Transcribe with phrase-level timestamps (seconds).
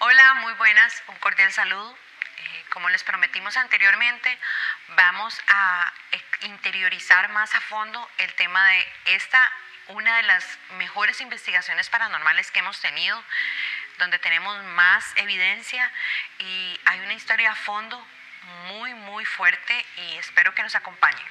[0.00, 1.92] Hola, muy buenas, un cordial saludo.
[2.38, 4.38] Eh, como les prometimos anteriormente,
[4.90, 5.92] vamos a
[6.42, 9.52] interiorizar más a fondo el tema de esta,
[9.88, 13.22] una de las mejores investigaciones paranormales que hemos tenido,
[13.98, 15.90] donde tenemos más evidencia
[16.38, 18.00] y hay una historia a fondo
[18.68, 21.26] muy, muy fuerte y espero que nos acompañen.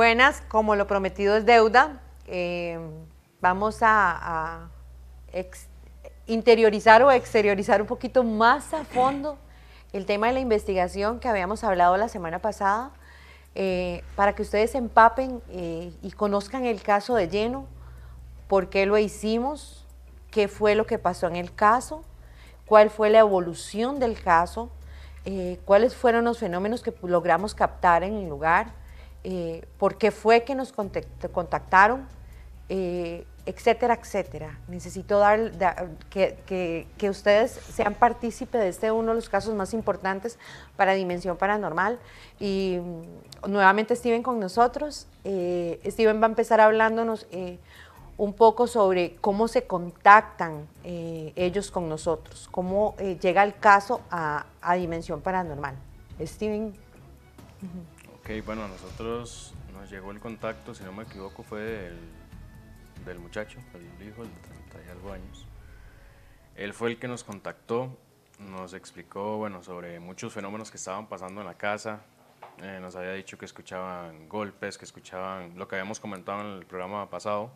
[0.00, 2.80] Buenas, como lo prometido es deuda, eh,
[3.42, 4.70] vamos a,
[6.26, 9.36] interiorizar o exteriorizar un poquito más a fondo
[9.92, 12.92] el tema de la investigación que habíamos hablado la semana pasada,
[13.54, 17.66] eh, para que ustedes empapen eh, y conozcan el caso de lleno,
[18.48, 19.84] por qué lo hicimos,
[20.30, 22.04] qué fue lo que pasó en el caso,
[22.64, 24.70] cuál fue la evolución del caso,
[25.66, 28.79] cuáles fueron los fenómenos que logramos captar en el lugar,
[29.22, 32.06] eh, por qué fue que nos contactaron,
[32.68, 34.58] eh, etcétera, etcétera.
[34.68, 35.52] Necesito dar,
[36.08, 40.38] que, ustedes sean partícipes de este uno de los casos más importantes
[40.76, 41.98] para Dimensión Paranormal.
[42.38, 45.06] Y mm, nuevamente Steven con nosotros.
[45.24, 47.26] Eh, Steven va a empezar hablándonos
[48.16, 55.22] un poco sobre cómo se contactan ellos con nosotros, cómo llega el caso a Dimensión
[55.22, 55.74] Paranormal.
[56.20, 56.74] Steven
[58.38, 61.98] bueno, a nosotros nos llegó el contacto, si no me equivoco, fue del,
[63.04, 65.46] del muchacho, el hijo, de 30 y algo años.
[66.54, 67.98] Él fue el que nos contactó,
[68.38, 72.02] nos explicó, bueno, sobre muchos fenómenos que estaban pasando en la casa.
[72.62, 76.66] Eh, nos había dicho que escuchaban golpes, que escuchaban lo que habíamos comentado en el
[76.66, 77.50] programa pasado,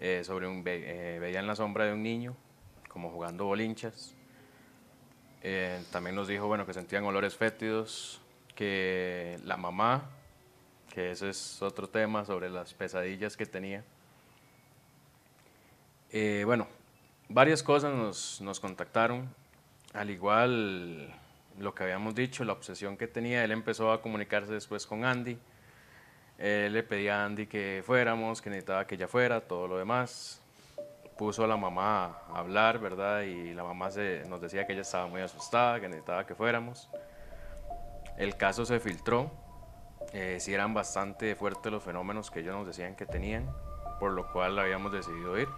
[0.00, 2.34] eh, sobre un, eh, veían la sombra de un niño,
[2.88, 4.16] como jugando bolinchas.
[5.92, 8.21] también nos dijo, bueno, que sentían olores fétidos,
[8.54, 10.10] que la mamá,
[10.92, 13.84] que ese es otro tema sobre las pesadillas que tenía.
[16.10, 16.66] Eh, bueno,
[17.28, 19.28] varias cosas nos, nos, contactaron,
[19.94, 21.14] al igual
[21.58, 25.38] lo que habíamos dicho, la obsesión que tenía, él empezó a comunicarse después con Andy,
[26.38, 30.42] él le pedía a Andy que fuéramos, que necesitaba que ella fuera, todo lo demás,
[31.16, 33.22] puso a la mamá a hablar, ¿verdad?
[33.22, 36.88] Y la mamá se, nos decía que ella estaba muy asustada, que necesitaba que fuéramos.
[38.16, 39.30] El caso se filtró,
[40.12, 43.50] eh, sí eran bastante fuertes los fenómenos que ellos nos decían que tenían,
[43.98, 45.48] por lo cual habíamos decidido ir.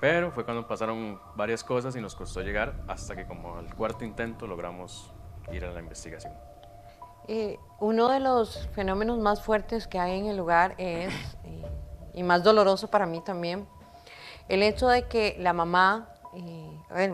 [0.00, 4.04] Pero fue cuando pasaron varias cosas y nos costó llegar hasta que como al cuarto
[4.04, 5.12] intento logramos
[5.52, 6.32] ir a la investigación.
[7.26, 11.12] Eh, uno de los fenómenos más fuertes que hay en el lugar es,
[12.14, 13.68] y más doloroso para mí también,
[14.48, 16.08] el hecho de que la mamá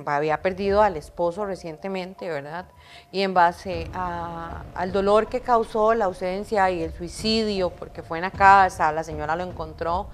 [0.06, 2.66] había perdido al esposo recientemente, ¿verdad?
[3.12, 8.22] Y en base al dolor que causó la ausencia y el suicidio, porque fue en
[8.22, 10.08] la casa, la señora lo encontró,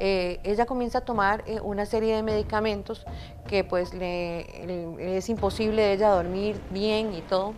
[0.00, 3.04] eh, ella comienza a tomar eh, una serie de medicamentos
[3.48, 7.54] que pues le, es imposible de ella dormir bien y todo.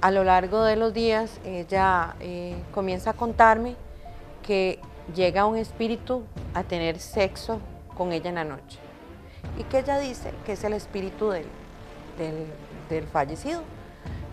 [0.00, 3.74] A lo largo de los días ella eh, comienza a contarme
[4.42, 4.78] que
[5.14, 7.58] llega un espíritu a tener sexo
[7.96, 8.83] con ella en la noche
[9.58, 11.46] y que ella dice que es el espíritu del,
[12.88, 13.62] del, fallecido,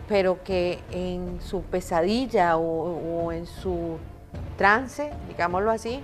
[0.07, 3.97] pero que en su pesadilla o, en su
[4.57, 6.03] trance, digámoslo así,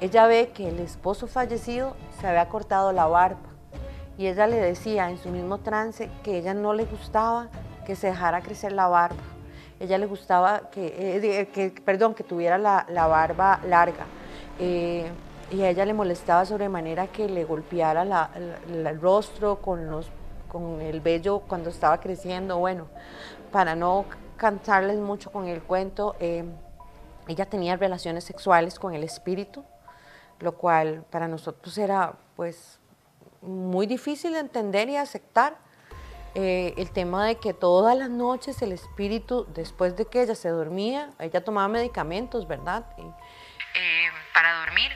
[0.00, 3.54] ella ve que el esposo fallecido se había cortado la barba
[4.18, 7.48] y ella le decía en su mismo trance que ella no le gustaba
[7.84, 9.22] que se dejara crecer la barba.
[9.80, 14.06] Ella le gustaba que, eh, que perdón, que tuviera la, la barba larga.
[14.58, 15.10] Eh,
[15.50, 18.30] y a ella le molestaba sobremanera que le golpeara
[18.68, 20.10] el rostro con, los,
[20.48, 22.58] con el vello cuando estaba creciendo.
[22.58, 22.86] Bueno,
[23.52, 24.04] para no
[24.36, 26.44] cantarles mucho con el cuento, eh,
[27.28, 29.64] ella tenía relaciones sexuales con el espíritu,
[30.40, 32.78] lo cual para nosotros era pues
[33.40, 35.62] muy difícil de entender y aceptar.
[36.36, 40.48] Eh, el tema de que todas las noches el espíritu, después de que ella se
[40.48, 42.84] dormía, ella tomaba medicamentos, ¿verdad?
[42.98, 44.90] Eh, para dormir,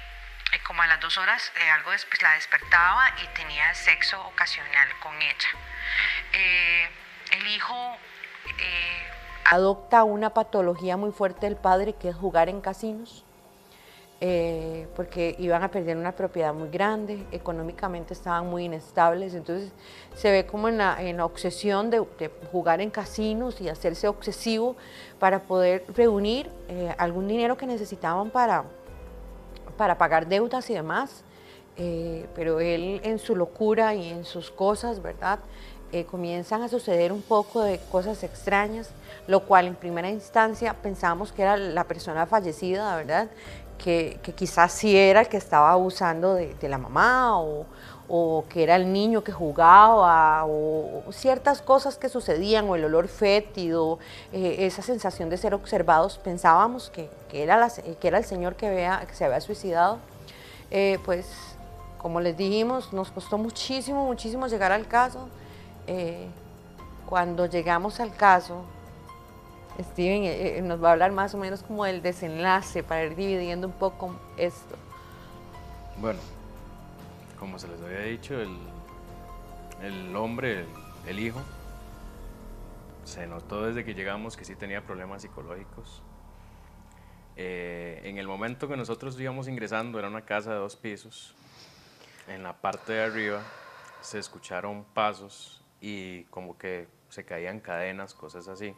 [0.78, 5.12] como a las dos horas eh, algo después la despertaba y tenía sexo ocasional con
[5.16, 5.48] ella.
[6.32, 6.88] Eh,
[7.36, 7.75] el hijo
[8.60, 9.02] eh,
[9.46, 13.25] adopta una patología muy fuerte del padre que es jugar en casinos.
[14.94, 19.72] porque iban a perder una propiedad muy grande, económicamente estaban muy inestables, entonces
[20.14, 21.98] se ve como en la, en obsesión de,
[22.52, 24.76] jugar en casinos y hacerse obsesivo
[25.19, 26.50] para poder reunir
[26.98, 28.64] algún dinero que necesitaban para,
[29.78, 31.25] para pagar deudas y demás.
[31.80, 35.38] eh, pero él en su locura y en sus cosas, ¿verdad?
[35.90, 38.90] Eh, comienzan a suceder un poco de cosas extrañas,
[39.26, 43.28] lo cual en primera instancia pensábamos que era la persona fallecida, ¿verdad?
[43.78, 47.64] Que, quizás sí era el que estaba abusando de, la mamá o,
[48.49, 53.99] que era el niño que jugaba o, ciertas cosas que sucedían o el olor fétido,
[54.32, 57.69] eh, esa sensación de ser observados, pensábamos que, era,
[58.00, 59.99] que era el señor que, vea, que se había suicidado.
[60.70, 61.26] Eh, pues
[61.99, 65.28] como les dijimos, nos costó muchísimo, muchísimo llegar al caso.
[65.87, 66.28] Eh,
[67.06, 68.64] cuando llegamos al caso,
[69.81, 73.66] Steven eh, nos va a hablar más o menos como del desenlace para ir dividiendo
[73.66, 74.76] un poco esto.
[76.00, 76.20] Bueno,
[77.38, 78.35] como se les había dicho,
[79.82, 80.64] el, hombre,
[81.06, 81.40] el, hijo,
[83.05, 86.02] se notó desde que llegamos que sí tenía problemas psicológicos.
[87.37, 91.35] en el momento que nosotros íbamos ingresando, era una casa de dos pisos,
[92.26, 93.43] en la parte de arriba
[94.00, 98.75] se escucharon pasos y como que se caían cadenas, cosas así.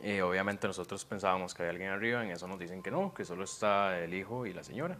[0.00, 3.24] y obviamente nosotros pensábamos que había alguien arriba, en eso nos dicen que no, que
[3.24, 4.98] solo está el hijo y la señora.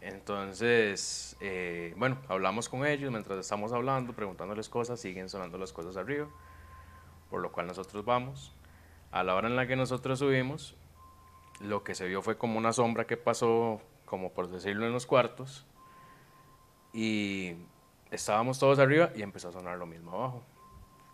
[0.00, 5.96] Entonces, eh, bueno, hablamos con ellos, mientras estamos hablando, preguntándoles cosas, siguen sonando las cosas
[5.96, 6.26] arriba,
[7.28, 8.54] por lo cual nosotros vamos.
[9.10, 10.74] A la hora en la que nosotros subimos,
[11.60, 15.04] lo que se vio fue como una sombra que pasó, como por decirlo, en los
[15.04, 15.66] cuartos,
[16.92, 17.54] y
[18.10, 20.42] estábamos todos arriba y empezó a sonar lo mismo abajo.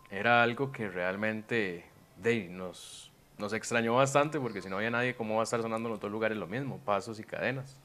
[0.09, 1.85] Era algo que realmente
[2.17, 5.89] de, nos, nos extrañó bastante porque si no había nadie, ¿cómo va a estar sonando
[5.89, 6.79] en los dos lugares lo mismo?
[6.79, 7.77] Pasos y cadenas.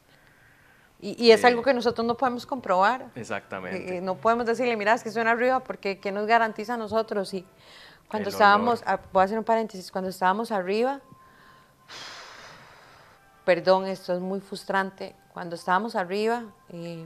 [1.05, 3.11] Y, es algo que nosotros no podemos comprobar.
[3.17, 3.99] Exactamente.
[3.99, 7.35] Eh, no podemos decirle, mira, es que suena arriba porque ¿qué nos garantiza a nosotros?
[7.35, 7.45] Y
[8.07, 11.01] cuando estábamos, voy a hacer un paréntesis, cuando estábamos arriba,
[13.45, 17.05] perdón, esto es muy frustrante, cuando estábamos arriba, eh,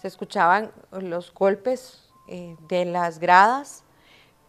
[0.00, 3.84] se escuchaban los golpes eh, de las gradas,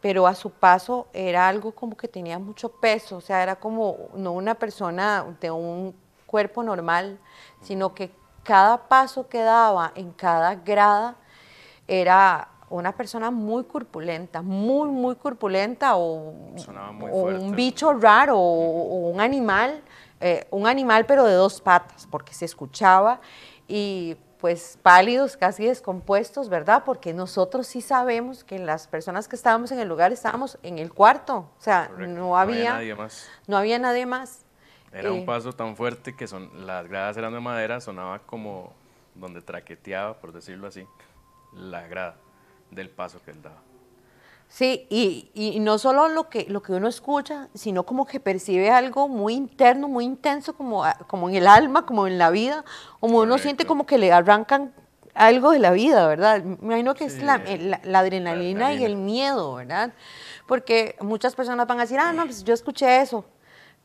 [0.02, 4.10] pero a su paso era algo como que tenía mucho peso, o sea, era como
[4.16, 6.05] no una persona de un
[6.36, 7.18] cuerpo normal,
[7.62, 8.12] sino que
[8.44, 11.16] cada paso que daba en cada grada
[11.88, 19.82] era una persona muy corpulenta, muy, muy corpulenta o, un bicho raro o, un animal,
[20.20, 23.22] eh, un animal pero de dos patas, porque se escuchaba
[23.66, 26.84] y pues pálidos, casi descompuestos, ¿verdad?
[26.86, 30.92] Porque nosotros sí sabemos que las personas que estábamos en el lugar estábamos en el
[30.92, 33.30] cuarto, o sea, no había, nadie más.
[33.48, 34.45] No había nadie más.
[34.96, 38.72] Era un eh, paso tan fuerte que son, las gradas eran de madera, sonaba como
[39.14, 40.86] donde traqueteaba, por decirlo así,
[41.54, 42.16] la grada
[42.72, 43.58] del paso que él daba.
[44.48, 49.10] Sí, y, no solo lo que, lo que uno escucha, sino como que percibe algo
[49.10, 52.64] muy interno, muy intenso, como, como en el alma, como en la vida,
[53.02, 54.72] como uno siente como que le arrancan
[55.14, 56.44] algo de la vida, ¿verdad?
[56.44, 57.42] Me imagino que es la,
[57.94, 59.94] adrenalina y el miedo, ¿verdad?
[60.48, 63.26] Porque muchas personas van a decir, ah, no, pues yo escuché eso,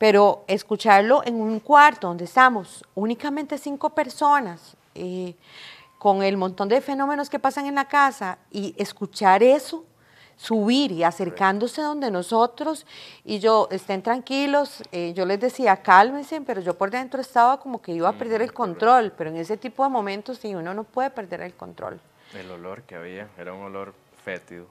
[0.01, 5.35] pero escucharlo en un cuarto donde estamos únicamente cinco personas, eh,
[5.99, 9.85] con el montón de fenómenos que pasan en la casa y escuchar eso,
[10.37, 12.87] subir y acercándose donde nosotros
[13.23, 17.79] y yo, estén tranquilos, eh, yo les decía, cálmense, pero yo por dentro estaba como
[17.79, 20.83] que iba a perder el control, pero en ese tipo de momentos sí, uno no
[20.83, 21.99] puede perder el control.
[22.33, 23.93] El olor que había era un olor
[24.25, 24.65] fétido,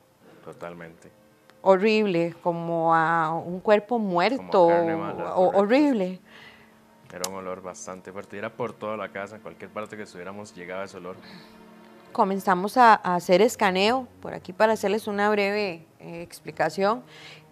[0.44, 1.19] totalmente.
[1.62, 6.20] Horrible, como a un cuerpo muerto, horrible.
[7.12, 10.54] Era un olor bastante fuerte, era por toda la casa, en cualquier parte que estuviéramos
[10.54, 11.16] llegaba ese olor
[12.12, 17.02] comenzamos a, hacer escaneo, por aquí para hacerles una breve eh, explicación.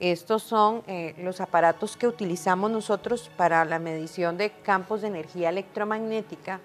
[0.01, 5.49] Estos son eh, los aparatos que utilizamos nosotros para la medición de campos de energía
[5.49, 6.61] electromagnética,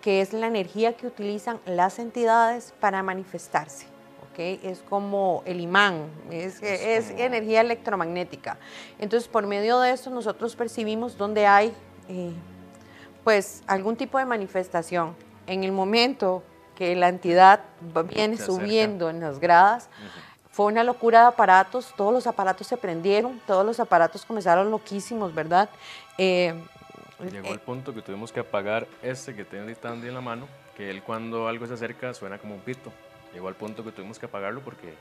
[0.00, 3.91] que es la energía que utilizan las entidades para manifestarse.
[4.32, 4.60] ¿Okay?
[4.62, 8.58] Es como el imán, es, es, energía electromagnética.
[8.98, 11.72] Entonces, por medio de esto nosotros percibimos dónde hay
[12.08, 12.32] eh,
[13.24, 15.14] pues algún tipo de manifestación.
[15.46, 16.42] En el momento
[16.74, 17.60] que la entidad
[18.08, 19.88] viene subiendo en las gradas.
[20.50, 25.34] Fue una locura de aparatos, todos los aparatos se prendieron, todos los aparatos comenzaron loquísimos,
[25.34, 25.70] ¿verdad?
[26.18, 26.54] Eh,
[27.30, 30.90] Llegó el punto que tuvimos que apagar este que tiene Andy en la mano, que
[30.90, 32.92] él cuando algo se acerca suena como un pito.
[33.32, 34.94] Llegó al punto que tuvimos que apagarlo porque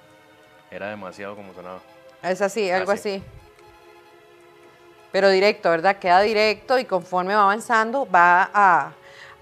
[0.69, 1.79] era demasiado como sonaba.
[2.23, 3.21] Es así, algo así.
[5.11, 5.97] Pero directo, ¿verdad?
[5.97, 8.93] Queda directo y conforme va avanzando va a,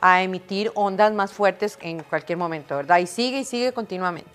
[0.02, 2.98] a emitir ondas más fuertes en cualquier momento, ¿verdad?
[2.98, 4.32] Y sigue y sigue continuamente.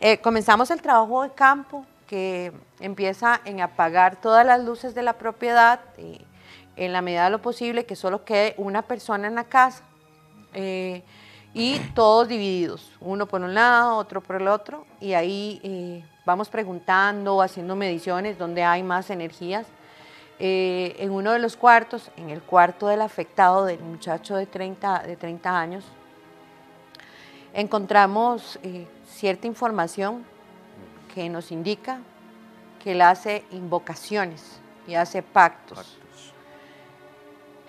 [0.00, 5.14] Eh, comenzamos el trabajo de campo que empieza en apagar todas las luces de la
[5.14, 6.24] propiedad y
[6.76, 9.82] en la medida de lo posible que solo quede una persona en la casa.
[10.54, 11.02] eh,
[11.58, 16.50] y todos divididos, uno por un lado, otro por el otro, y ahí eh, vamos
[16.50, 19.66] preguntando, haciendo mediciones donde hay más energías.
[20.38, 25.04] Eh, en uno de los cuartos, en el cuarto del afectado, del muchacho de 30,
[25.04, 25.84] de 30 años,
[27.54, 28.58] encontramos
[29.08, 30.26] cierta información
[31.14, 32.00] que nos indica
[32.84, 35.96] que él hace invocaciones y hace pactos.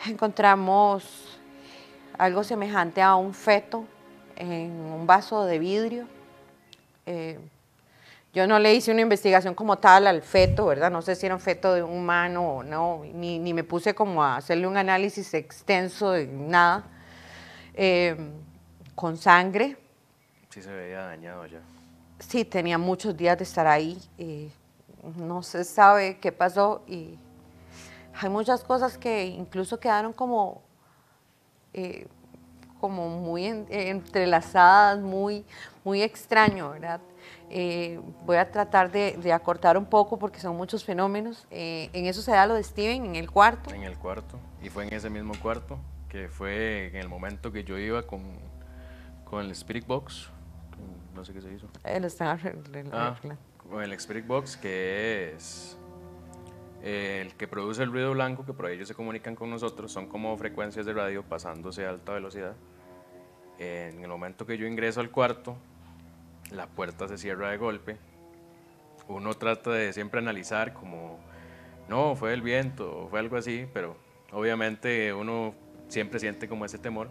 [0.06, 1.27] Encontramos
[2.18, 3.86] algo semejante a un feto
[4.36, 6.08] en un vaso de vidrio.
[7.06, 7.40] Eh,
[8.34, 10.92] yo no le hice una investigación como tal al feto, ¿verdad?
[10.92, 14.24] No sé si era un feto de un humano o no, ni, me puse como
[14.24, 16.84] a hacerle un análisis extenso de nada.
[17.74, 18.16] Eh,
[18.98, 19.78] con sangre.
[20.50, 21.60] Sí, se veía dañado ya.
[22.18, 24.02] Sí, tenía muchos días de estar ahí.
[24.18, 24.50] Eh,
[25.18, 27.20] no se sabe qué pasó y
[28.20, 30.64] hay muchas cosas que incluso quedaron como,
[31.74, 32.08] eh,
[32.80, 35.46] como muy entrelazadas, muy,
[35.84, 37.02] muy extraño, ¿verdad?
[37.50, 41.48] Eh, voy a tratar de, acortar un poco porque son muchos fenómenos.
[41.50, 43.74] Eh, en eso se da lo de Steven, en el cuarto.
[43.74, 47.64] En el cuarto, y fue en ese mismo cuarto, que fue en el momento que
[47.64, 48.22] yo iba con,
[49.24, 50.30] con el Spirit Box,
[51.16, 51.68] no sé qué se hizo.
[51.84, 52.38] Él está
[52.92, 53.16] ah,
[53.58, 55.78] con el Spirit Box, que es
[56.88, 60.36] el que produce el ruido blanco, que por ellos se comunican con nosotros, son como
[60.38, 62.56] frecuencias de radio pasándose a alta velocidad.
[63.60, 65.58] en el momento que yo ingreso al cuarto,
[66.52, 67.98] la puerta se cierra de golpe.
[69.08, 71.20] Uno trata de siempre analizar como,
[71.90, 73.98] no, fue el viento, fue algo así, pero
[74.32, 75.56] obviamente uno
[75.90, 77.10] siempre siente como ese temor.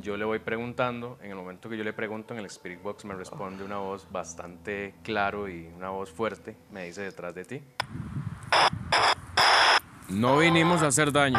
[0.00, 3.04] Yo le voy preguntando, en el momento que yo le pregunto en el Spirit Box
[3.04, 7.62] me responde una voz bastante claro y una voz fuerte, me dice detrás de ti.
[10.12, 11.38] No vinimos a hacer daño.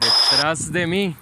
[0.00, 1.16] Detrás de mí.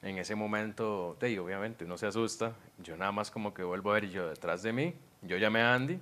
[0.00, 2.52] En ese momento, te obviamente uno se asusta.
[2.78, 4.94] Yo nada más como que vuelvo a ver yo detrás de mí.
[5.20, 6.00] Yo llamé a Andy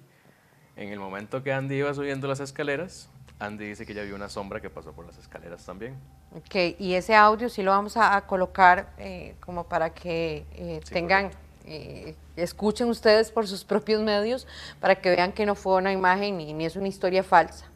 [0.76, 4.28] en el momento que Andy iba subiendo las escaleras, Andy dice que ya vio una
[4.28, 5.97] sombra que pasó por las escaleras también.
[6.35, 11.31] Ok, y ese audio sí lo vamos a, colocar eh, como para que eh, tengan,
[11.66, 14.47] eh, escuchen ustedes por sus propios medios,
[14.81, 17.66] para que vean que no fue una imagen ni, ni es una historia falsa.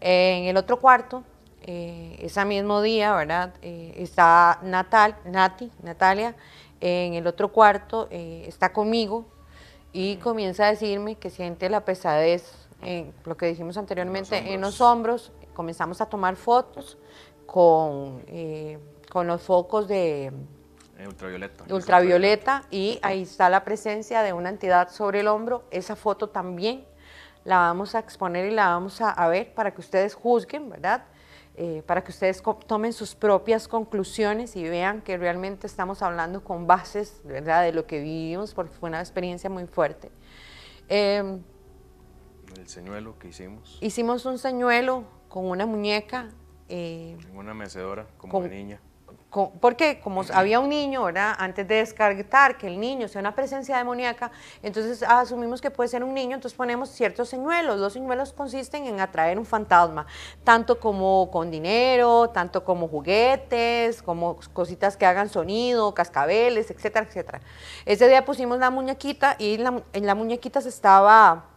[0.00, 1.24] en el otro cuarto,
[1.64, 3.54] ese mismo día, ¿verdad?
[3.62, 6.34] está Natal, Nati, Natalia,
[6.80, 9.26] en el otro cuarto está conmigo,
[9.92, 14.80] y comienza a decirme que siente la pesadez, en lo que dijimos anteriormente, en los
[14.80, 15.32] hombros.
[15.54, 16.98] Comenzamos a tomar fotos
[17.46, 18.78] con, eh,
[19.10, 20.32] con los focos de
[20.98, 21.64] eh, ultravioleta.
[21.74, 25.64] ultravioleta y ahí está la presencia de una entidad sobre el hombro.
[25.70, 26.84] Esa foto también
[27.44, 31.04] la vamos a exponer y la vamos a ver para que ustedes juzguen, ¿verdad?
[31.54, 36.66] Eh, para que ustedes tomen sus propias conclusiones y vean que realmente estamos hablando con
[36.66, 37.62] bases ¿verdad?
[37.62, 40.10] de lo que vivimos, porque fue una experiencia muy fuerte.
[40.88, 41.42] Em,
[42.56, 43.78] el señuelo que hicimos.
[43.80, 46.30] Hicimos un señuelo con una muñeca.
[46.68, 48.80] Eh, en una mecedora, como una niña
[49.60, 51.34] porque como había un niño, ¿verdad?
[51.38, 54.30] Antes de descartar que el niño sea una presencia demoníaca,
[54.62, 57.80] entonces asumimos que puede ser un niño, entonces ponemos ciertos señuelos.
[57.80, 60.06] Los señuelos consisten en atraer un fantasma,
[60.44, 67.40] tanto como con dinero, tanto como juguetes, como cositas que hagan sonido, cascabeles, etcétera, etcétera.
[67.86, 71.51] Ese día pusimos la muñequita y en la muñequita se estaba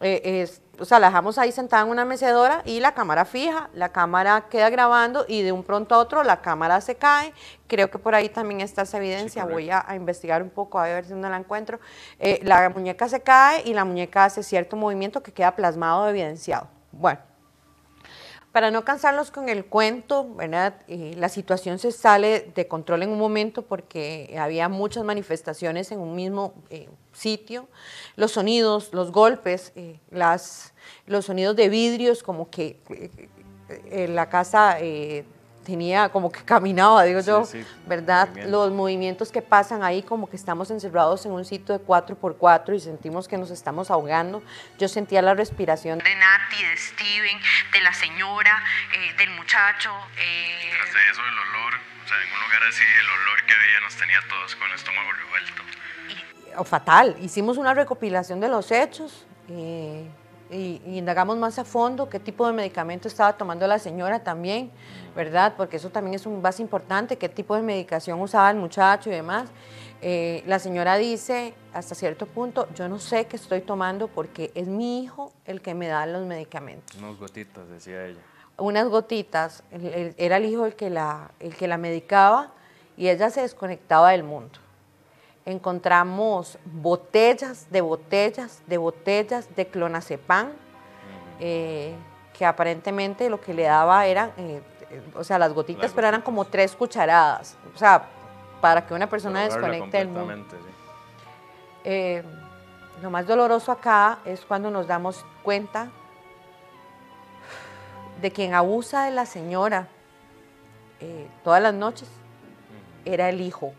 [0.00, 0.48] eh,
[0.80, 4.46] o sea, la dejamos ahí sentada en una mecedora y la cámara fija, la cámara
[4.48, 7.32] queda grabando y de un pronto a otro la cámara se cae.
[7.66, 11.04] Creo que por ahí también está esa evidencia, voy a, investigar un poco a ver
[11.04, 11.80] si no la encuentro.
[12.18, 16.68] Eh, la muñeca se cae y la muñeca hace cierto movimiento que queda plasmado, evidenciado.
[16.92, 17.20] Bueno,
[18.52, 20.74] para no cansarlos con el cuento, ¿verdad?
[20.88, 26.00] Eh, la situación se sale de control en un momento porque había muchas manifestaciones en
[26.00, 27.68] un mismo eh, sitio.
[28.16, 30.72] Los sonidos, los golpes, eh, las,
[31.06, 32.80] los sonidos de vidrios, como que
[34.08, 34.78] la casa
[35.68, 37.46] tenía como que caminaba, digo yo,
[37.86, 38.30] ¿verdad?
[38.46, 42.80] Los movimientos que pasan ahí como que estamos encerrados en un sitio de 4x4 y
[42.80, 44.42] sentimos que nos estamos ahogando.
[44.78, 47.38] Yo sentía la respiración de Nati, de Steven,
[47.70, 49.90] de la señora, eh, del muchacho.
[50.16, 53.80] Eh, de eso, el olor, o sea, en un lugar así, el olor que veía
[53.80, 55.62] nos tenía todos con el estómago revuelto.
[56.56, 59.26] o fatal, hicimos una recopilación de los hechos.
[59.50, 60.08] Eh,
[60.50, 64.70] y, indagamos más a fondo qué tipo de medicamento estaba tomando la señora también,
[65.14, 65.54] ¿verdad?
[65.56, 69.12] Porque eso también es un base importante, qué tipo de medicación usaba el muchacho y
[69.12, 69.50] demás.
[70.00, 74.68] Eh, la señora dice, hasta cierto punto, yo no sé qué estoy tomando porque es
[74.68, 76.96] mi hijo el que me da los medicamentos.
[76.96, 78.20] Unas gotitas, decía ella.
[78.56, 82.52] Unas gotitas, era el hijo el que, la, el que la medicaba
[82.96, 84.58] y ella se desconectaba del mundo.
[85.50, 90.50] Encontramos botellas de botellas de botellas de clonazepam,
[91.40, 91.94] eh,
[92.36, 94.60] que aparentemente lo que le daba eran, eh,
[95.14, 97.56] o sea, las gotitas, pero eran como tres cucharadas.
[97.74, 98.04] O sea,
[98.60, 100.34] para que una persona desconecte del mundo.
[101.84, 102.22] Eh,
[103.00, 105.88] lo más doloroso acá es cuando nos damos cuenta
[108.20, 109.88] de quien abusa de la señora
[111.00, 112.08] eh, todas las noches
[113.04, 113.72] era el hijo.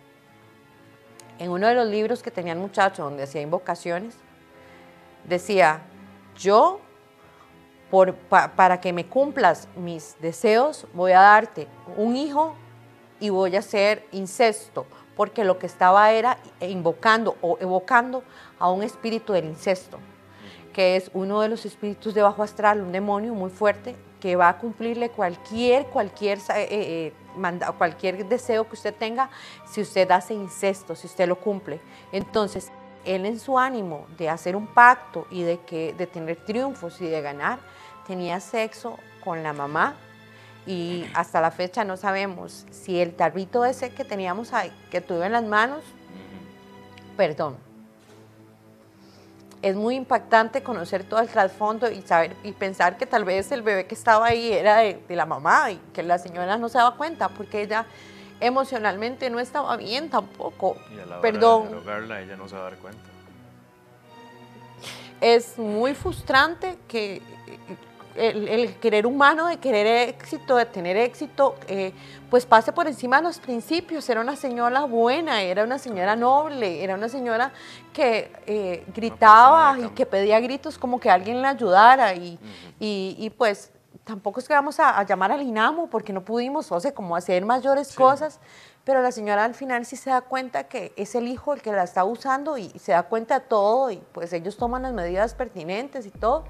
[1.39, 4.15] En uno de los libros que tenía el muchacho donde hacía invocaciones,
[5.23, 5.81] decía,
[6.37, 6.81] yo,
[8.29, 12.55] para que me cumplas mis deseos, voy a darte un hijo
[13.21, 18.23] y voy a hacer incesto, porque lo que estaba era invocando o evocando
[18.59, 19.97] a un espíritu del incesto,
[20.73, 24.49] que es uno de los espíritus de bajo astral, un demonio muy fuerte que va
[24.49, 27.13] a cumplirle cualquier, cualquier, eh, eh,
[27.77, 29.29] cualquier deseo que usted tenga
[29.65, 31.79] si usted hace incesto, si usted lo cumple.
[32.11, 32.71] Entonces,
[33.05, 37.07] él en su ánimo de hacer un pacto y de, que, de tener triunfos y
[37.07, 37.59] de ganar,
[38.05, 39.95] tenía sexo con la mamá
[40.65, 45.25] y hasta la fecha no sabemos si el tarrito ese que teníamos ahí, que tuve
[45.25, 45.83] en las manos,
[47.15, 47.68] perdón.
[49.61, 53.61] Es muy impactante conocer todo el trasfondo y saber y pensar que tal vez el
[53.61, 56.95] bebé que estaba ahí era de, la mamá y que la señora no se daba
[56.95, 57.85] cuenta porque ella
[58.39, 60.77] emocionalmente no estaba bien tampoco.
[60.95, 61.85] Y a la hora Perdón.
[61.85, 63.01] De ella no se va a dar cuenta.
[65.19, 67.21] Es muy frustrante que
[68.15, 71.93] el, querer humano de querer éxito, de tener éxito, eh,
[72.29, 74.09] pues pase por encima de los principios.
[74.09, 77.51] Era una señora buena, era una señora noble, era una señora
[77.93, 82.13] que eh, gritaba y que pedía gritos como que alguien le ayudara.
[82.13, 82.39] Y,
[82.79, 83.71] y, pues
[84.03, 87.45] tampoco es que vamos a, llamar al INAMO porque no pudimos, o sea, como hacer
[87.45, 88.39] mayores cosas.
[88.83, 91.71] Pero la señora al final sí se da cuenta que es el hijo el que
[91.71, 95.35] la está usando y se da cuenta de todo y pues ellos toman las medidas
[95.35, 96.45] pertinentes y todo.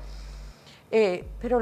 [0.92, 1.60] Eh, pero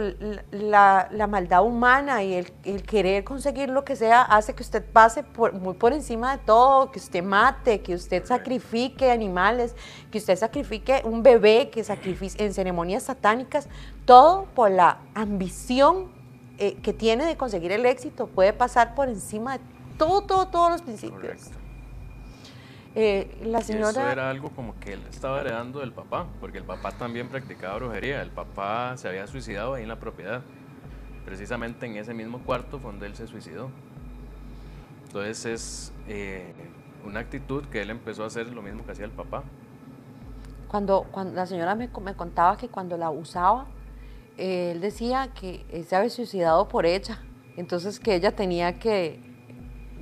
[0.51, 5.51] la, maldad humana y el, querer conseguir lo que sea hace que usted pase por,
[5.51, 9.75] muy por encima de todo, que usted mate, que usted sacrifique animales,
[10.11, 13.67] que usted sacrifique un bebé, que sacrifique en ceremonias satánicas,
[14.05, 16.09] todo por la ambición
[16.57, 19.63] eh, que tiene de conseguir el éxito, puede pasar por encima de
[19.97, 21.51] todo, todo, todos los principios.
[22.99, 23.89] Eh, la señora...
[23.91, 27.75] eso era algo como que él estaba heredando del papá, porque el papá también practicaba
[27.75, 28.23] brujería.
[28.23, 30.41] El papá se había suicidado ahí en la propiedad.
[31.23, 33.69] Precisamente en ese mismo cuarto fue donde él se suicidó.
[35.05, 36.51] Entonces es eh,
[37.05, 39.43] una actitud que él empezó a hacer lo mismo que hacía el papá.
[40.67, 43.67] Cuando, cuando la señora me, me contaba que cuando la usaba,
[44.39, 47.19] eh, él decía que se había suicidado por ella.
[47.57, 49.26] Entonces que ella tenía que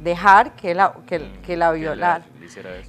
[0.04, 2.26] dejar que la, que, la violara,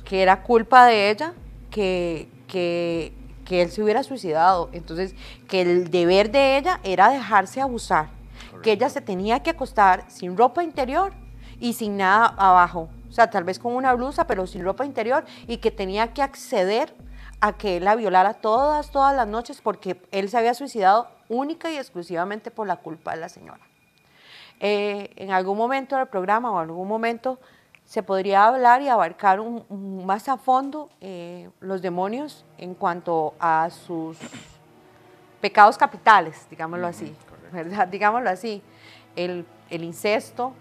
[0.04, 1.34] que era culpa de ella
[1.70, 3.12] que, que,
[3.50, 4.70] él se hubiera suicidado.
[4.72, 5.14] Entonces,
[5.48, 8.08] que el deber de ella era dejarse abusar,
[8.62, 11.12] que ella se tenía que acostar sin ropa interior
[11.60, 12.88] y sin nada abajo.
[13.08, 16.22] O sea, tal vez con una blusa, pero sin ropa interior y que tenía que
[16.22, 16.94] acceder
[17.40, 21.70] a que él la violara todas, todas las noches porque él se había suicidado única
[21.70, 23.60] y exclusivamente por la culpa de la señora.
[24.60, 27.38] Eh, en algún momento del programa o en algún momento
[27.84, 29.40] se podría hablar y abarcar
[29.70, 34.18] más a fondo eh, los demonios en cuanto a sus
[35.40, 37.14] pecados capitales, digámoslo así,
[37.52, 37.86] ¿verdad?
[37.90, 38.62] Digámoslo así,
[39.14, 40.52] el, el incesto,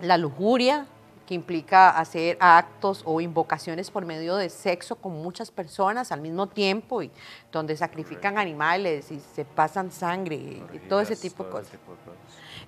[0.00, 0.86] la lujuria,
[1.26, 6.46] que implica hacer actos o invocaciones por medio de sexo con muchas personas al mismo
[6.46, 7.10] tiempo y
[7.50, 11.78] donde sacrifican animales y se pasan sangre y todo ese tipo de cosas.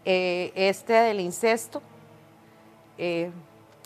[0.04, 1.80] Eh, este del incesto,
[2.98, 3.30] eh,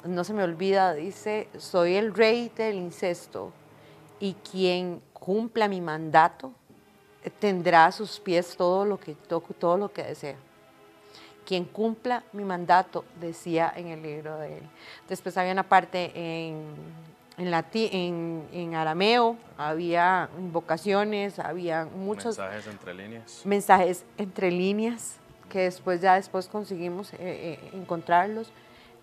[0.05, 3.53] no se me olvida, dice, soy el rey del incesto
[4.19, 6.53] y quien cumpla mi mandato
[7.39, 10.37] tendrá a sus pies todo lo que, todo lo que desea
[11.53, 14.63] quien cumpla mi mandato, decía en el libro de él.
[15.07, 16.65] Después había una parte en,
[17.37, 22.39] en, en, arameo, había invocaciones, había muchos...
[22.39, 23.43] Mensajes entre líneas.
[23.45, 25.17] Mensajes entre líneas,
[25.51, 28.51] que después ya después conseguimos eh, eh, encontrarlos.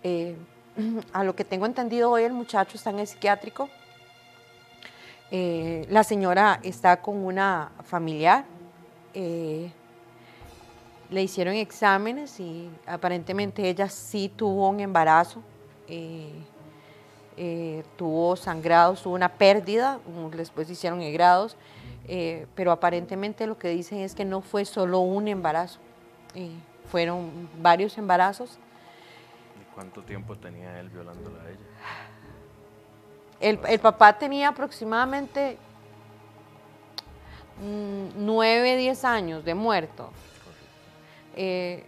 [0.02, 0.34] Eh,
[1.12, 3.70] a lo que tengo entendido hoy el muchacho está en el psiquiátrico.
[5.30, 8.44] la señora está con una familiar
[11.10, 15.42] le hicieron exámenes y aparentemente ella sí tuvo un embarazo.
[15.88, 16.30] Eh,
[17.36, 19.98] eh, tuvo sangrados, tuvo una pérdida,
[20.36, 21.56] después hicieron grados,
[22.06, 25.80] eh, pero aparentemente lo que dicen es que no fue solo un embarazo,
[26.90, 28.58] fueron varios embarazos.
[29.60, 31.58] ¿Y cuánto tiempo tenía él violándola a ella?
[33.40, 35.56] El, el papá tenía aproximadamente
[37.62, 40.10] mm, nueve, diez años de muerto.
[41.36, 41.84] Eh,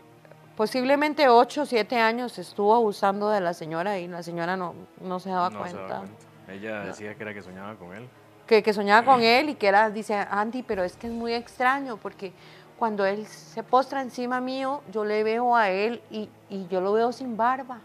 [0.56, 5.20] posiblemente 8 o 7 años estuvo abusando de la señora y la señora no, no
[5.20, 6.02] se daba cuenta.
[6.48, 8.08] Ella decía que era que soñaba con él.
[8.46, 11.32] Que, que soñaba con él y que era, dice, Andy, pero es que es muy
[11.32, 12.32] extraño porque
[12.78, 16.92] cuando él se postra encima mío, yo le veo a él y, y yo lo
[16.92, 17.78] veo sin barba.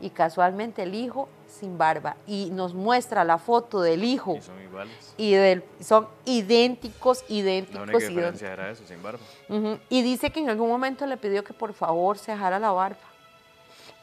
[0.00, 4.36] Y casualmente el hijo sin barba y nos muestra la foto del hijo.
[4.36, 5.14] Y son iguales.
[5.16, 7.76] Y del, son idénticos, idénticos.
[7.76, 9.20] La única diferencia era eso, sin barba.
[9.88, 12.98] Y dice que en algún momento le pidió que por favor se dejara la barba,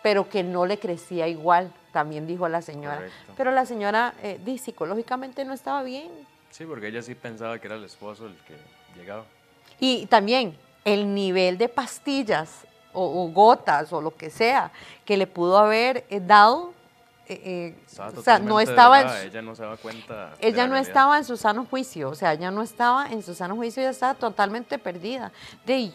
[0.01, 3.01] pero que no le crecía igual, también dijo la señora.
[3.35, 6.09] Pero la señora eh, psicológicamente no estaba bien.
[6.51, 8.55] Sí, porque ella sí pensaba que era el esposo el que
[8.99, 9.25] llegaba.
[9.79, 14.71] Y también el nivel de pastillas o, gotas o lo que sea
[15.05, 16.73] que le pudo haber eh, dado
[17.29, 17.75] eh, eh,
[18.15, 20.33] o sea, no estaba en ella no se daba cuenta.
[20.41, 23.55] Ella no estaba en su sano juicio, o sea, ella no estaba en su sano
[23.55, 25.31] juicio, ella estaba totalmente perdida.
[25.65, 25.91] De,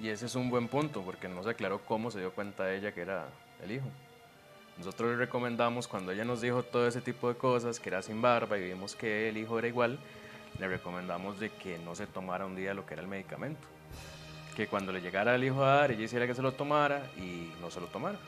[0.00, 2.92] y ese es un buen punto, porque no se aclaró cómo se dio cuenta ella
[2.92, 3.26] que era
[3.64, 3.86] el hijo.
[4.76, 8.22] Nosotros le recomendamos, cuando ella nos dijo todo ese tipo de cosas, que era sin
[8.22, 9.98] barba y vimos que el hijo era igual,
[10.58, 13.66] le recomendamos de que no se tomara un día lo que era el medicamento.
[14.54, 17.52] Que cuando le llegara el hijo a dar, ella hiciera que se lo tomara y
[17.60, 18.18] no se lo tomara.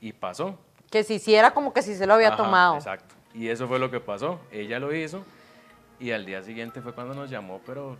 [0.00, 0.58] Y pasó.
[0.90, 2.76] Que se hiciera como que si se lo había tomado.
[2.76, 3.14] Exacto.
[3.32, 4.40] Y eso fue lo que pasó.
[4.50, 5.22] Ella lo hizo
[6.00, 7.96] y al día siguiente fue cuando nos llamó, pero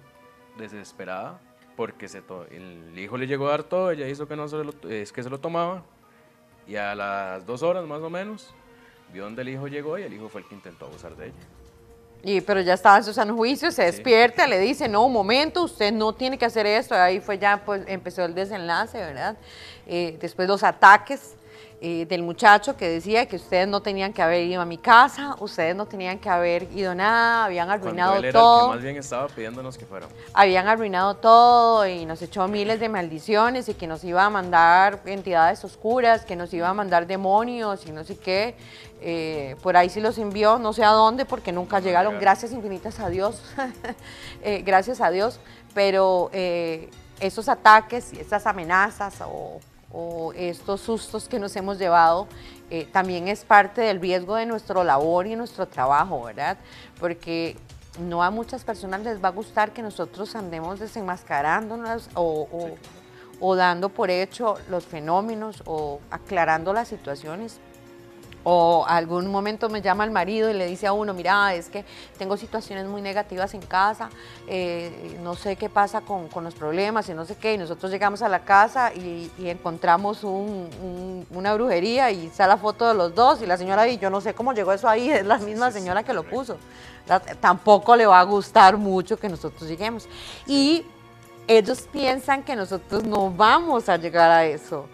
[0.59, 1.39] desesperada,
[1.77, 4.73] porque se el hijo le llegó a dar todo, ella hizo que no se lo,
[4.89, 5.83] es que se lo tomaba
[6.67, 8.53] y a las dos horas más o menos
[9.13, 11.35] vio donde el hijo llegó y el hijo fue el que intentó abusar de ella.
[12.23, 15.63] Y, pero ya estaba en su sano juicio, se despierta, le dice, no, un momento,
[15.65, 16.95] usted no tiene que hacer esto.
[16.95, 19.39] Ahí fue ya, pues empezó el desenlace, ¿verdad?
[19.87, 21.35] Eh, después los ataques
[21.83, 25.35] eh, del muchacho que decía que ustedes no tenían que haber ido a mi casa,
[25.41, 28.65] ustedes no tenían que haber ido nada, habían arruinado él era todo.
[28.65, 30.15] El que más bien estaba pidiéndonos que fuéramos.
[30.35, 35.01] Habían arruinado todo y nos echó miles de maldiciones y que nos iba a mandar
[35.07, 38.57] entidades oscuras, que nos iba a mandar demonios y no sé qué.
[39.01, 42.21] Eh, por ahí sí los envió, no sé a dónde, porque nunca llegaron.
[42.21, 43.43] Gracias infinitas a Dios.
[44.43, 45.39] Eh, gracias a Dios.
[45.75, 49.61] Pero esos ataques y esas amenazas o
[49.93, 52.29] o estos sustos que nos hemos llevado
[52.71, 56.57] eh, también es parte del riesgo de nuestro labor y nuestro trabajo, ¿verdad?
[57.01, 57.57] Porque
[57.99, 62.77] no a muchas personas les va a gustar que nosotros andemos desenmascarándonos o,
[63.41, 67.61] o dando por hecho los fenómenos o aclarando las situaciones
[68.45, 71.85] o algún momento me llama el marido y le dice a uno, mira, es que
[72.19, 74.09] tengo situaciones muy negativas en casa,
[74.47, 77.55] eh, no sé qué pasa con, los problemas y no sé qué.
[77.55, 82.95] Y nosotros llegamos a la casa y, encontramos una brujería y está la foto de
[82.95, 85.39] los dos y la señora, y yo no sé cómo llegó eso ahí, es la
[85.39, 86.57] misma señora que lo puso.
[87.41, 90.09] Tampoco le va a gustar mucho que nosotros lleguemos.
[90.47, 90.87] Y
[91.49, 94.87] ellos piensan que nosotros no vamos a llegar a eso.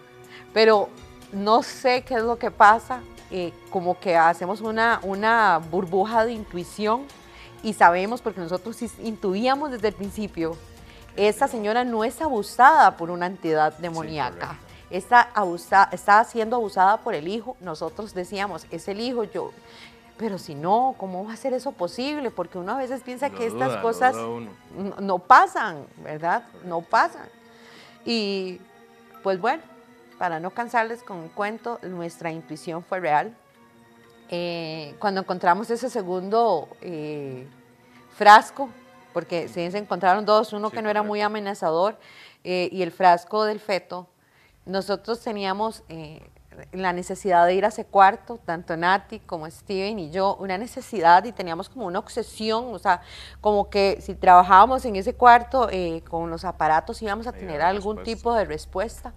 [0.53, 0.89] Pero
[1.31, 6.33] no sé qué es lo que pasa, eh, como que hacemos una, una burbuja de
[6.33, 7.05] intuición
[7.63, 10.55] y sabemos, porque nosotros intuíamos desde el principio,
[11.15, 14.57] esta señora no es abusada por una entidad demoníaca.
[14.89, 15.29] está,
[15.91, 17.57] está siendo abusada por el hijo.
[17.59, 19.51] Nosotros decíamos, es el hijo, yo,
[20.17, 22.31] pero si no, ¿cómo va a ser eso posible?
[22.31, 24.15] Porque uno a veces piensa que estas cosas
[24.99, 26.43] no pasan, ¿verdad?
[26.65, 27.27] No pasan.
[28.03, 28.59] Y
[29.21, 29.61] pues bueno,
[30.17, 33.35] para no cansarles con un cuento, nuestra intuición fue real.
[34.29, 37.47] Eh, cuando encontramos ese segundo eh,
[38.15, 38.69] frasco,
[39.13, 41.97] porque se encontraron dos, uno que no era muy amenazador
[42.43, 44.07] eh, y el frasco del feto,
[44.65, 45.83] nosotros teníamos
[46.73, 51.23] la necesidad de ir a ese cuarto, tanto Nati como Steven y yo, una necesidad
[51.23, 53.01] y teníamos como una obsesión, o sea,
[53.39, 55.69] como que si trabajábamos en ese cuarto
[56.09, 59.13] con los aparatos íbamos a tener algún tipo de respuesta.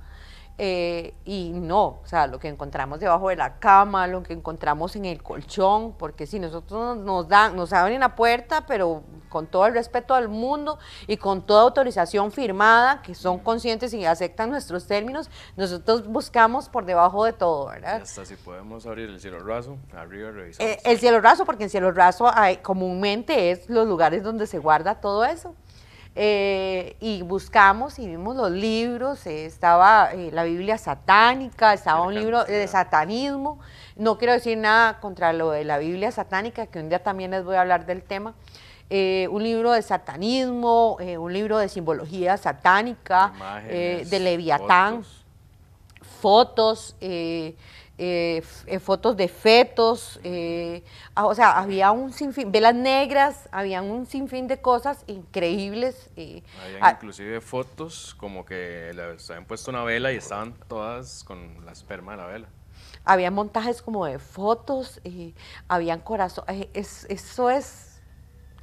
[0.63, 4.95] Eh, y no, o sea, lo que encontramos debajo de la cama, lo que encontramos
[4.95, 9.65] en el colchón, porque si nosotros nos dan, nos abren la puerta, pero con todo
[9.65, 14.87] el respeto al mundo y con toda autorización firmada, que son conscientes y aceptan nuestros
[14.87, 18.03] términos, nosotros buscamos por debajo de todo, ¿verdad?
[18.03, 20.73] hasta si podemos abrir el cielo raso, arriba revisamos.
[20.73, 24.59] Eh, el cielo raso, porque en cielo raso hay, comúnmente es los lugares donde se
[24.59, 25.55] guarda todo eso.
[26.17, 32.15] Eh, y buscamos y vimos los libros, eh, estaba eh, la Biblia satánica, estaba un
[32.15, 33.61] libro de satanismo.
[33.95, 37.45] No quiero decir nada contra lo de la Biblia satánica, que un día también les
[37.45, 38.35] voy a hablar del tema.
[38.91, 43.33] un libro de satanismo, un libro de simbología satánica,
[43.69, 45.05] de Leviatán,
[46.21, 47.57] fotos, fotos
[48.03, 50.83] eh, eh, fotos de fetos, eh,
[51.15, 56.09] ah, o sea, había un sinfín, velas negras, había un sinfín de cosas increíbles.
[56.17, 61.73] Había inclusive fotos como que les habían puesto una vela y estaban todas con la
[61.73, 62.49] esperma de la vela.
[63.05, 65.35] Había montajes como de fotos, y
[65.69, 68.01] habían corazón, eso es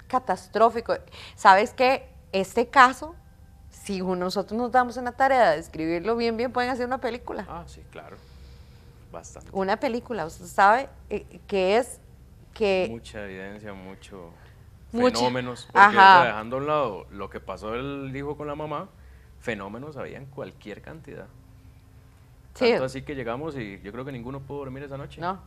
[0.08, 0.95] catastrófico.
[1.36, 2.10] ¿Sabes qué?
[2.32, 3.13] Este caso
[3.69, 7.45] si nosotros nos damos una tarea de escribirlo bien, bien, pueden hacer una película.
[7.47, 8.17] Ah, sí, claro.
[9.12, 9.50] Bastante.
[9.54, 12.00] Una película, usted sabe eh, que es
[12.54, 12.88] que...
[12.89, 14.32] Mucha evidencia, mucho
[14.91, 15.67] fenómenos.
[15.72, 18.89] Porque dejando a un lado lo que pasó el hijo con la mamá,
[19.39, 21.28] fenómenos había en cualquier cantidad.
[22.54, 22.70] Sí.
[22.72, 25.22] Tanto así que llegamos y yo creo que ninguno pudo dormir esa noche.
[25.22, 25.39] No,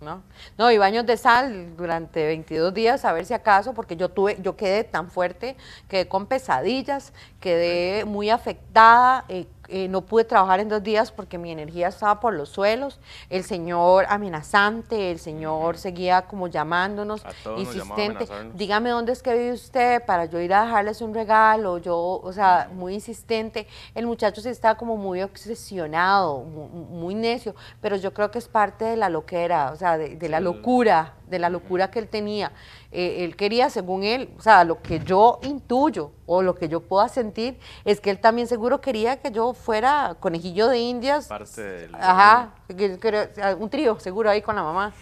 [0.00, 0.22] no.
[0.56, 4.38] No, y baños de sal durante 22 días a ver si acaso, porque yo tuve,
[4.40, 5.56] yo quedé tan fuerte,
[5.88, 11.36] quedé con pesadillas, quedé muy afectada, eh, eh, no pude trabajar en dos días porque
[11.36, 17.22] mi energía estaba por los suelos, el Señor amenazante, el Señor seguía como llamándonos,
[17.56, 21.96] insistente, dígame dónde es que vive usted para yo ir a dejarles un regalo, yo,
[21.96, 28.14] o sea, muy insistente, el muchacho sí estaba como muy obsesionado, muy, necio, pero yo
[28.14, 31.90] creo que es parte de la loquera, o sea, de la locura, de la locura
[31.90, 32.52] que él tenía.
[32.90, 36.80] Eh, él quería, según él, o sea, lo que yo intuyo o lo que yo
[36.80, 41.26] pueda sentir, es que él también seguro quería que yo fuera conejillo de indias.
[41.26, 41.94] Parte del...
[41.94, 42.54] Ajá,
[43.58, 44.94] un trío, seguro ahí con la mamá.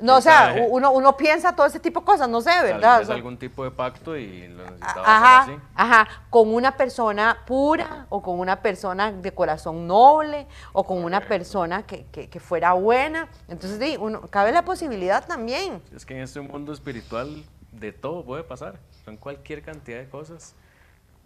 [0.00, 3.02] No, o sea, uno, uno piensa todo ese tipo de cosas, no sé, ¿verdad?
[3.02, 5.52] Es algún tipo de pacto y lo necesitaba ajá, así.
[5.74, 11.20] Ajá, con una persona pura o con una persona de corazón noble o con una
[11.20, 13.28] persona que, que, fuera buena.
[13.48, 15.82] Entonces, sí, uno, cabe la posibilidad también.
[15.94, 20.54] Es que en este mundo espiritual de todo puede pasar, son cualquier cantidad de cosas.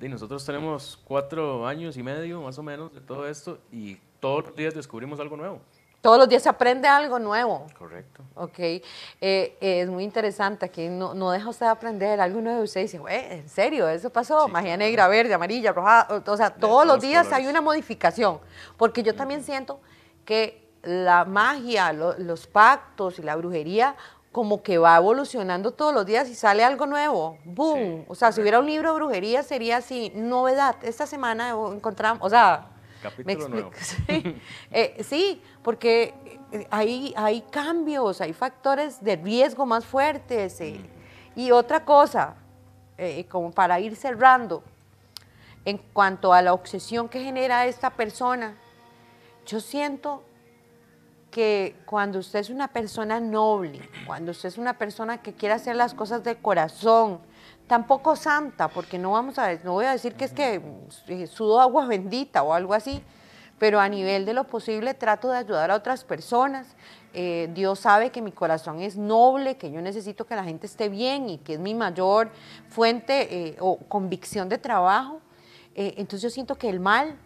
[0.00, 4.46] Y nosotros tenemos cuatro años y medio más o menos de todo esto y todos
[4.46, 5.61] los días descubrimos algo nuevo.
[6.02, 7.64] Todos los días se aprende algo nuevo.
[7.78, 8.24] Correcto.
[8.34, 8.58] Ok.
[8.58, 10.66] Eh, es muy interesante.
[10.66, 12.62] Aquí no, no, deja usted aprender algo nuevo.
[12.62, 13.88] Usted dice, güey, ¿en serio?
[13.88, 14.48] ¿Eso pasó?
[14.48, 16.08] Magia negra, verde, amarilla, roja.
[16.26, 18.40] O sea, todos los días hay una modificación.
[18.76, 19.80] Porque yo también siento
[20.24, 23.94] que la magia, los pactos y la brujería
[24.32, 27.38] como que va evolucionando todos los días y sale algo nuevo.
[27.44, 28.06] ¡Boom!
[28.08, 30.74] o sea, si hubiera un libro de brujería sería así, novedad.
[30.82, 32.71] Esta semana encontramos, o sea,
[33.02, 33.70] Capítulo nuevo.
[34.06, 34.36] Sí,
[34.70, 36.14] eh, sí, porque
[36.52, 40.60] eh, hay, hay cambios, hay factores de riesgo más fuertes.
[40.60, 40.80] Eh,
[41.34, 42.36] y otra cosa,
[43.28, 44.62] como para ir cerrando,
[45.64, 48.54] en cuanto a la obsesión que genera esta persona,
[49.46, 50.22] yo siento
[51.30, 55.74] que cuando usted es una persona noble, cuando usted es una persona que quiere hacer
[55.74, 57.20] las cosas de corazón,
[57.72, 60.61] tampoco santa, porque no vamos a no voy a decir que es que
[61.08, 63.02] eh, sudo agua bendita o algo así,
[63.58, 66.66] pero a nivel de lo posible trato de ayudar a otras personas.
[67.14, 70.90] Eh, Dios sabe que mi corazón es noble, que yo necesito que la gente esté
[70.90, 72.30] bien y que es mi mayor
[72.68, 75.22] fuente eh, o convicción de trabajo.
[75.74, 77.16] entonces yo siento que el mal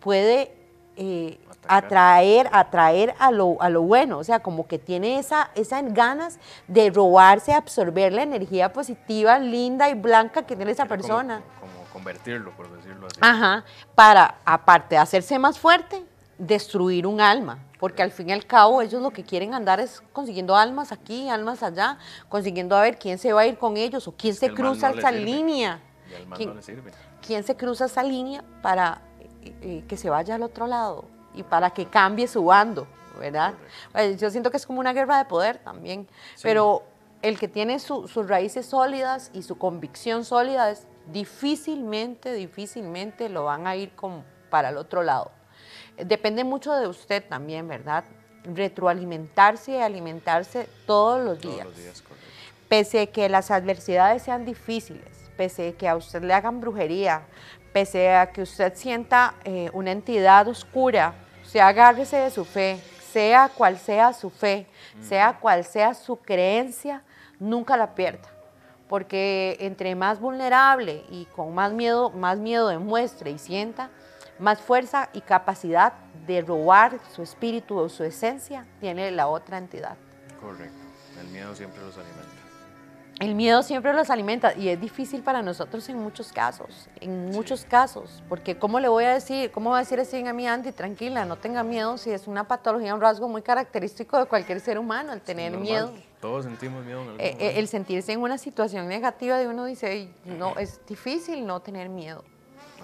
[0.00, 0.57] puede
[1.00, 5.94] eh, atraer, atraer a lo, a lo bueno, o sea, como que tiene esa, esas
[5.94, 11.42] ganas de robarse, absorber la energía positiva, linda y blanca que tiene esa persona.
[11.60, 13.16] Como, convertirlo, por decirlo así.
[13.20, 16.04] Ajá, para, aparte de hacerse más fuerte,
[16.36, 20.02] destruir un alma, porque al fin y al cabo ellos lo que quieren andar es
[20.12, 24.08] consiguiendo almas aquí, almas allá, consiguiendo a ver quién se va a ir con ellos
[24.08, 25.80] o quién se cruza esa línea.
[27.20, 29.02] ¿Quién se cruza esa línea para
[29.86, 32.86] que se vaya al otro lado y para que cambie su bando,
[33.18, 33.54] ¿verdad?
[33.92, 36.08] Pues, yo siento que es como una guerra de poder también,
[36.42, 36.82] pero
[37.22, 43.66] el que tiene sus raíces sólidas y su convicción sólida es difícilmente, difícilmente lo van
[43.66, 45.30] a ir como para el otro lado.
[45.96, 48.04] Depende mucho de usted también, ¿verdad?
[48.44, 51.58] Retroalimentarse y alimentarse todos los días.
[51.58, 52.02] Todos los días
[52.68, 57.22] pese a que las adversidades sean difíciles, pese a que a usted le hagan brujería,
[57.78, 61.14] pese a que usted sienta eh, una entidad oscura,
[61.44, 62.80] se agárrese de su fe,
[63.12, 64.66] sea cual sea su fe,
[65.00, 67.04] sea cual sea su creencia,
[67.38, 68.28] nunca la pierda.
[68.88, 73.90] Porque entre más vulnerable y con más miedo, más miedo demuestre y sienta,
[74.40, 75.92] más fuerza y capacidad
[76.26, 79.96] de robar su espíritu o su esencia tiene la otra entidad.
[80.40, 80.82] Correcto.
[81.20, 82.47] El miedo siempre los alimenta.
[83.20, 87.64] El miedo siempre los alimenta y es difícil para nosotros en muchos casos, en muchos
[87.64, 90.70] casos, porque ¿cómo le voy a decir, cómo voy a decir así a mi Andy,
[90.70, 94.78] tranquila, no tenga miedo si es una patología, un rasgo muy característico de cualquier ser
[94.78, 95.92] humano, el tener miedo.
[96.20, 97.02] Todos sentimos miedo.
[97.02, 101.44] En eh, eh, el sentirse en una situación negativa de uno dice, no, es difícil
[101.44, 102.24] no tener miedo.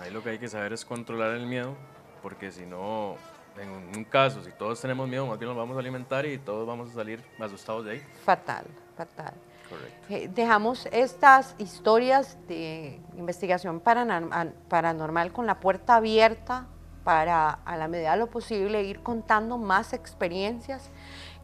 [0.01, 1.77] Ahí lo que hay que saber es controlar el miedo,
[2.23, 3.16] porque si no,
[3.57, 6.66] en un caso, si todos tenemos miedo, más bien nos vamos a alimentar y todos
[6.66, 8.03] vamos a salir asustados de ahí.
[8.25, 8.64] Fatal,
[8.97, 9.35] fatal.
[10.11, 16.66] Eh, dejamos estas historias de investigación paranormal con la puerta abierta
[17.05, 20.90] para, a la medida de lo posible, ir contando más experiencias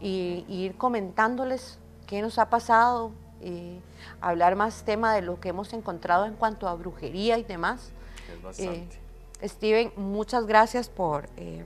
[0.00, 3.78] y, ir comentándoles qué nos ha pasado, y
[4.20, 7.92] hablar más tema de lo que hemos encontrado en cuanto a brujería y demás.
[8.58, 8.86] Eh,
[9.42, 11.28] Steven, muchas gracias por...
[11.36, 11.64] Eh,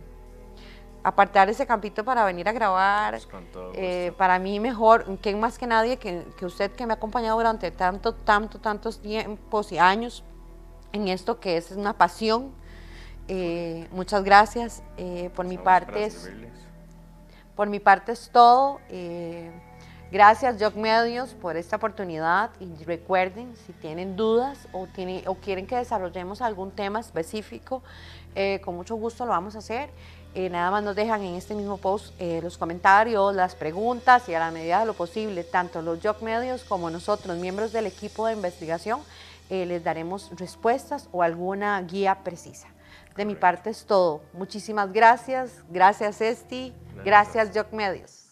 [1.05, 3.21] apartar ese campito para venir a grabar.
[3.31, 7.37] Pues eh, para mí mejor, que más que nadie, que, usted que me ha acompañado
[7.37, 10.25] durante tanto, tanto, tantos tiempos y años
[10.93, 12.53] en esto que es una pasión.
[13.29, 14.83] Eh, muchas gracias.
[14.97, 16.31] Eh, por mi parte es,
[17.55, 18.81] por mi parte es todo.
[20.11, 25.67] gracias Jock Medios por esta oportunidad y recuerden si tienen dudas o, tienen, o quieren
[25.67, 27.83] que desarrollemos algún tema específico,
[28.64, 29.90] con mucho gusto lo vamos a hacer.
[30.37, 34.35] Eh, nada más nos dejan en este mismo post eh, los comentarios, las preguntas y
[34.35, 38.27] a la medida de lo posible, tanto los Job Medios como nosotros, miembros del equipo
[38.27, 39.01] de investigación,
[39.49, 42.66] eh, les daremos respuestas o alguna guía precisa.
[43.16, 44.23] De mi parte es todo.
[44.33, 45.62] Muchísimas gracias.
[45.70, 46.75] Gracias, Esti.
[47.05, 48.24] Gracias, Job Medios.